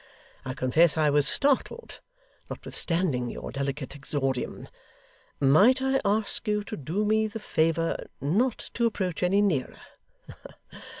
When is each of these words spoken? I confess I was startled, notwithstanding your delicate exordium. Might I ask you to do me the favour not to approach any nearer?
I 0.43 0.55
confess 0.55 0.97
I 0.97 1.11
was 1.11 1.27
startled, 1.27 1.99
notwithstanding 2.49 3.29
your 3.29 3.51
delicate 3.51 3.95
exordium. 3.95 4.67
Might 5.39 5.79
I 5.79 6.01
ask 6.03 6.47
you 6.47 6.63
to 6.63 6.75
do 6.75 7.05
me 7.05 7.27
the 7.27 7.37
favour 7.37 8.07
not 8.19 8.71
to 8.73 8.87
approach 8.87 9.21
any 9.21 9.43
nearer? 9.43 9.77